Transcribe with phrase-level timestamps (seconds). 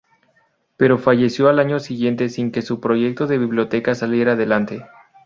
[0.77, 4.83] Pero falleció al año siguiente sin que su proyecto de biblioteca saliera adelante.